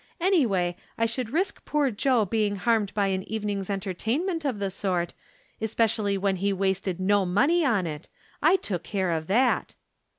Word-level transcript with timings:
Anyway, 0.19 0.75
I 0.97 1.05
should 1.05 1.29
risk 1.29 1.63
poor 1.63 1.91
Joe 1.91 2.25
being 2.25 2.55
harmed 2.55 2.91
by 2.95 3.09
an 3.09 3.21
evening's 3.29 3.69
entertainment 3.69 4.43
of 4.45 4.57
the 4.57 4.71
sort, 4.71 5.13
especially 5.61 6.17
when 6.17 6.37
he 6.37 6.51
wasted 6.51 6.99
no 6.99 7.23
money 7.23 7.63
on 7.63 7.85
it; 7.85 8.07
I 8.41 8.55
took 8.55 8.81
care 8.81 9.11
of 9.11 9.27
that." 9.27 9.75